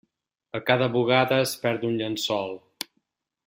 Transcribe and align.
A 0.59 0.61
cada 0.69 0.87
bugada 0.95 1.39
es 1.43 1.53
perd 1.67 1.87
un 1.91 1.95
llençol. 2.03 2.59